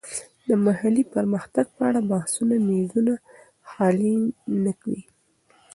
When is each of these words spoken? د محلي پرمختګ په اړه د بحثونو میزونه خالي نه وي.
د 0.47 0.49
محلي 0.65 1.03
پرمختګ 1.15 1.65
په 1.75 1.81
اړه 1.89 1.99
د 2.03 2.07
بحثونو 2.11 2.55
میزونه 2.69 3.13
خالي 3.71 4.15
نه 4.63 4.73
وي. 4.83 5.01